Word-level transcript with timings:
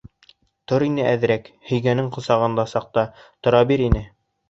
Тор 0.71 0.85
ине 0.85 1.05
әҙерәк, 1.09 1.53
һөйгәнең 1.73 2.09
ҡосағыңда 2.17 2.69
саҡта 2.75 3.09
тора 3.25 3.65
бир 3.73 3.89
ине. 3.91 4.07